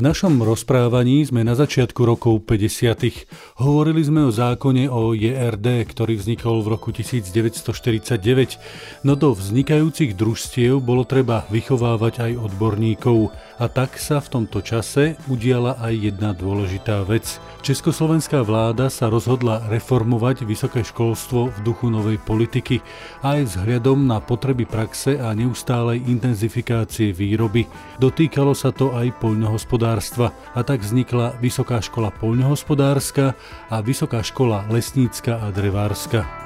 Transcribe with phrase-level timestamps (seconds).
[0.00, 3.60] V našom rozprávaní sme na začiatku rokov 50.
[3.60, 10.80] Hovorili sme o zákone o JRD, ktorý vznikol v roku 1949, no do vznikajúcich družstiev
[10.80, 13.28] bolo treba vychovávať aj odborníkov
[13.60, 17.36] a tak sa v tomto čase udiala aj jedna dôležitá vec.
[17.60, 22.80] Československá vláda sa rozhodla reformovať vysoké školstvo v duchu novej politiky
[23.20, 27.68] aj vzhľadom na potreby praxe a neustálej intenzifikácie výroby.
[28.00, 29.89] Dotýkalo sa to aj poľnohospodárstva
[30.54, 33.34] a tak vznikla Vysoká škola poľnohospodárska
[33.72, 36.40] a Vysoká škola lesnícka a drevárska.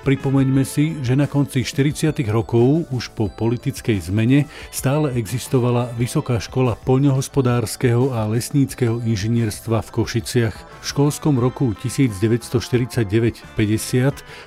[0.00, 2.24] Pripomeňme si, že na konci 40.
[2.32, 10.56] rokov, už po politickej zmene, stále existovala Vysoká škola poľnohospodárskeho a lesníckého inžinierstva v Košiciach.
[10.80, 13.44] V školskom roku 1949-50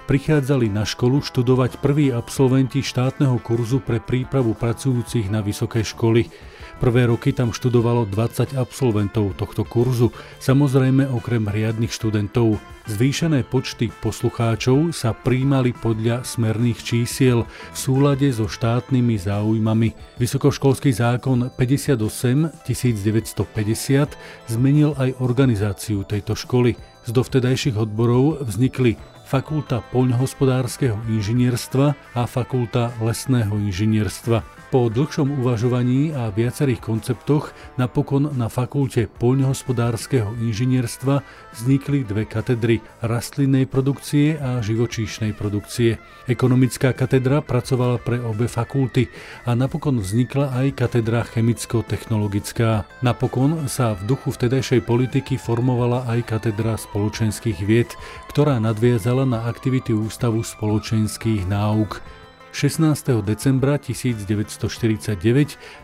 [0.09, 6.33] prichádzali na školu študovať prví absolventi štátneho kurzu pre prípravu pracujúcich na vysoké školy.
[6.83, 10.11] Prvé roky tam študovalo 20 absolventov tohto kurzu,
[10.43, 12.59] samozrejme okrem riadnych študentov.
[12.91, 20.19] Zvýšené počty poslucháčov sa príjmali podľa smerných čísiel v súlade so štátnymi záujmami.
[20.19, 26.75] Vysokoškolský zákon 58 1950 zmenil aj organizáciu tejto školy.
[27.07, 28.99] Z dovtedajších odborov vznikli
[29.33, 34.45] Fakulta poľnohospodárskeho inžinierstva a Fakulta lesného inžinierstva.
[34.69, 41.21] Po dlhšom uvažovaní a viacerých konceptoch napokon na fakulte poľnohospodárskeho inžinierstva
[41.53, 46.01] vznikli dve katedry rastlinnej produkcie a živočíšnej produkcie.
[46.25, 49.13] Ekonomická katedra pracovala pre obe fakulty
[49.45, 52.89] a napokon vznikla aj katedra chemicko-technologická.
[53.05, 57.93] Napokon sa v duchu vtedajšej politiky formovala aj katedra spoločenských vied,
[58.33, 62.03] ktorá nadviazala na aktivity Ústavu spoločenských náuk.
[62.53, 63.23] 16.
[63.25, 65.17] decembra 1949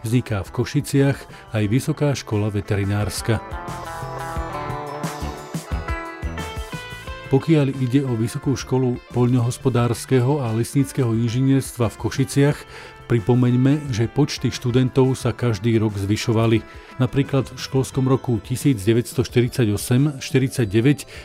[0.06, 1.18] vzniká v Košiciach
[1.58, 3.42] aj Vysoká škola veterinárska.
[7.30, 12.58] Pokiaľ ide o Vysokú školu poľnohospodárskeho a lesníckého inžinierstva v Košiciach,
[13.10, 16.62] pripomeňme, že počty študentov sa každý rok zvyšovali.
[17.02, 20.22] Napríklad v školskom roku 1948-49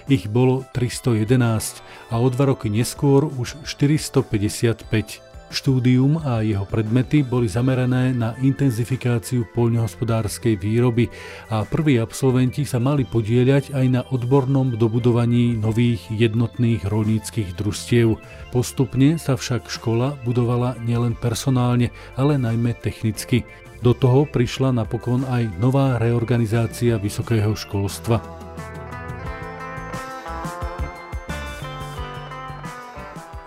[0.09, 5.34] ich bolo 311 a o dva roky neskôr už 455.
[5.55, 11.09] Štúdium a jeho predmety boli zamerané na intenzifikáciu poľnohospodárskej výroby
[11.49, 18.19] a prví absolventi sa mali podieľať aj na odbornom dobudovaní nových jednotných rolníckých družstiev.
[18.51, 23.47] Postupne sa však škola budovala nielen personálne, ale najmä technicky.
[23.79, 28.44] Do toho prišla napokon aj nová reorganizácia vysokého školstva.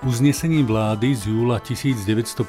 [0.08, 2.40] Uznesením vlády z júla 1952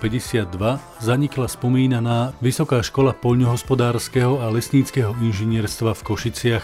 [1.03, 6.63] zanikla spomínaná Vysoká škola poľnohospodárskeho a lesníckého inžinierstva v Košiciach.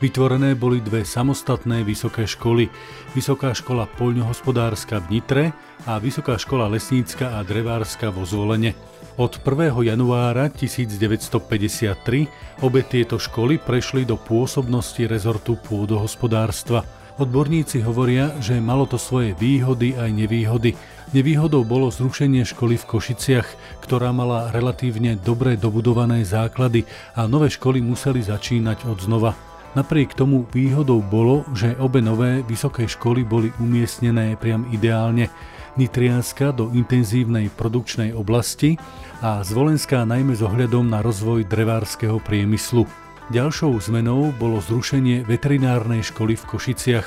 [0.00, 2.72] Vytvorené boli dve samostatné vysoké školy.
[3.12, 5.52] Vysoká škola poľnohospodárska v Nitre
[5.84, 8.72] a Vysoká škola lesnícka a drevárska vo Zvolene.
[9.20, 9.92] Od 1.
[9.92, 16.99] januára 1953 obe tieto školy prešli do pôsobnosti rezortu pôdohospodárstva.
[17.20, 20.72] Odborníci hovoria, že malo to svoje výhody aj nevýhody.
[21.12, 23.48] Nevýhodou bolo zrušenie školy v Košiciach,
[23.84, 29.36] ktorá mala relatívne dobre dobudované základy a nové školy museli začínať od znova.
[29.76, 35.28] Napriek tomu výhodou bolo, že obe nové vysoké školy boli umiestnené priam ideálne.
[35.76, 38.80] Nitrianska do intenzívnej produkčnej oblasti
[39.20, 43.09] a Zvolenská najmä s ohľadom na rozvoj drevárskeho priemyslu.
[43.30, 47.06] Ďalšou zmenou bolo zrušenie veterinárnej školy v Košiciach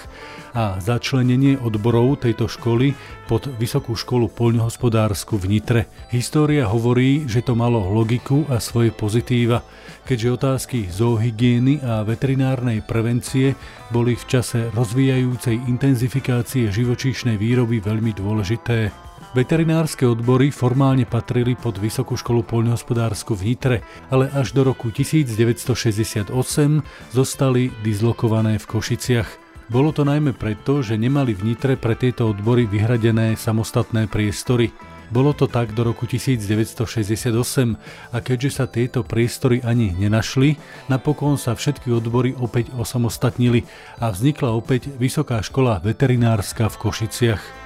[0.55, 2.95] a začlenenie odborov tejto školy
[3.27, 5.81] pod Vysokú školu poľnohospodársku v Nitre.
[6.15, 9.67] História hovorí, že to malo logiku a svoje pozitíva,
[10.07, 13.59] keďže otázky zoohygieny a veterinárnej prevencie
[13.91, 19.11] boli v čase rozvíjajúcej intenzifikácie živočíšnej výroby veľmi dôležité.
[19.33, 23.77] Veterinárske odbory formálne patrili pod Vysokú školu poľnohospodársku v Nitre,
[24.13, 26.29] ale až do roku 1968
[27.09, 29.29] zostali dislokované v Košiciach.
[29.73, 34.69] Bolo to najmä preto, že nemali v Nitre pre tieto odbory vyhradené samostatné priestory.
[35.09, 37.33] Bolo to tak do roku 1968
[38.13, 40.61] a keďže sa tieto priestory ani nenašli,
[40.93, 43.65] napokon sa všetky odbory opäť osamostatnili
[43.97, 47.62] a vznikla opäť Vysoká škola veterinárska v Košiciach.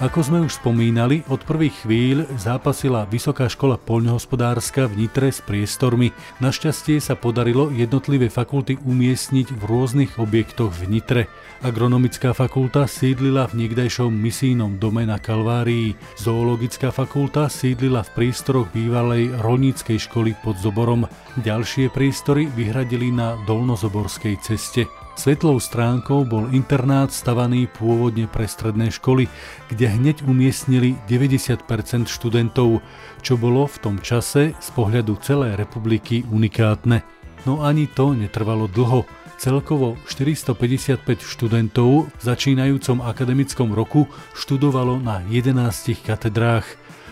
[0.00, 6.16] Ako sme už spomínali, od prvých chvíľ zápasila Vysoká škola poľnohospodárska v Nitre s priestormi.
[6.40, 11.22] Našťastie sa podarilo jednotlivé fakulty umiestniť v rôznych objektoch v Nitre.
[11.60, 15.92] Agronomická fakulta sídlila v niekdajšom misijnom dome na Kalvárii.
[16.16, 21.04] Zoologická fakulta sídlila v priestoroch bývalej rolníckej školy pod Zoborom.
[21.44, 24.88] Ďalšie priestory vyhradili na Dolnozoborskej ceste.
[25.20, 29.28] Svetlou stránkou bol internát stavaný pôvodne pre stredné školy,
[29.68, 32.80] kde hneď umiestnili 90% študentov,
[33.20, 37.04] čo bolo v tom čase z pohľadu celej republiky unikátne.
[37.44, 39.04] No ani to netrvalo dlho.
[39.36, 46.64] Celkovo 455 študentov v začínajúcom akademickom roku študovalo na 11 katedrách.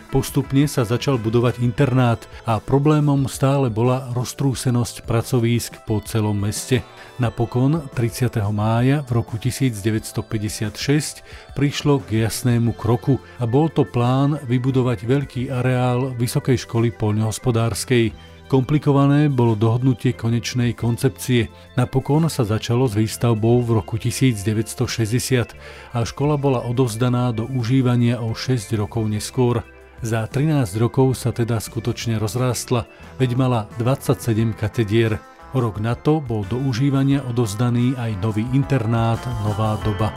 [0.08, 2.16] Postupne sa začal budovať internát
[2.48, 6.80] a problémom stále bola roztrúsenosť pracovísk po celom meste.
[7.20, 8.40] Napokon 30.
[8.48, 11.20] mája v roku 1956
[11.52, 18.16] prišlo k jasnému kroku a bol to plán vybudovať veľký areál Vysokej školy poľnohospodárskej.
[18.48, 21.52] Komplikované bolo dohodnutie konečnej koncepcie.
[21.76, 25.52] Napokon sa začalo s výstavbou v roku 1960
[25.92, 29.68] a škola bola odovzdaná do užívania o 6 rokov neskôr.
[29.98, 32.86] Za 13 rokov sa teda skutočne rozrástla,
[33.18, 35.18] veď mala 27 katedier.
[35.50, 40.14] Rok na to bol do užívania odozdaný aj nový internát Nová doba.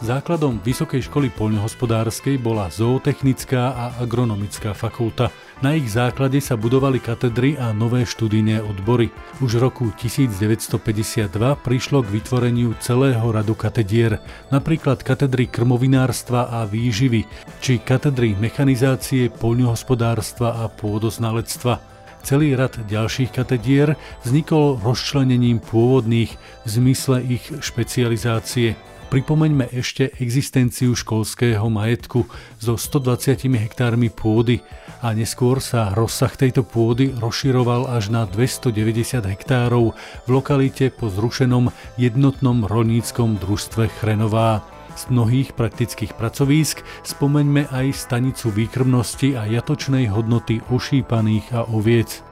[0.00, 5.28] Základom Vysokej školy poľnohospodárskej bola zootechnická a agronomická fakulta.
[5.60, 9.12] Na ich základe sa budovali katedry a nové študijné odbory.
[9.44, 11.28] Už v roku 1952
[11.60, 17.28] prišlo k vytvoreniu celého radu katedier, napríklad katedry krmovinárstva a výživy,
[17.60, 21.76] či katedry mechanizácie, poľnohospodárstva a pôdoznalectva.
[22.24, 26.32] Celý rad ďalších katedier vznikol rozčlenením pôvodných
[26.64, 28.80] v zmysle ich špecializácie.
[29.10, 32.30] Pripomeňme ešte existenciu školského majetku
[32.62, 34.62] so 120 hektármi pôdy
[35.02, 41.74] a neskôr sa rozsah tejto pôdy rozširoval až na 290 hektárov v lokalite po zrušenom
[41.98, 44.62] jednotnom rolníckom družstve Chrenová.
[44.94, 52.29] Z mnohých praktických pracovísk spomeňme aj stanicu výkrmnosti a jatočnej hodnoty ošípaných a oviec.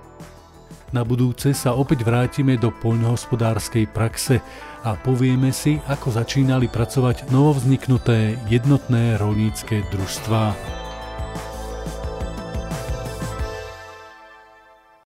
[0.89, 4.41] Na budúce sa opäť vrátime do poľnohospodárskej praxe
[4.81, 10.78] a povieme si, ako začínali pracovať novovzniknuté jednotné rolnícke družstvá.